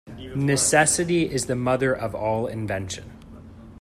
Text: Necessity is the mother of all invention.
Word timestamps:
Necessity 0.35 1.31
is 1.31 1.45
the 1.45 1.55
mother 1.55 1.93
of 1.95 2.15
all 2.15 2.47
invention. 2.47 3.19